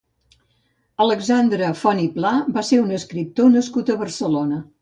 Alexandre 1.05 1.69
Font 1.83 2.01
i 2.05 2.09
Pla 2.17 2.33
va 2.57 2.65
ser 2.73 2.83
un 2.87 2.97
escriptor 2.99 3.55
nascut 3.59 3.93
a 3.93 4.01
Barcelona. 4.05 4.61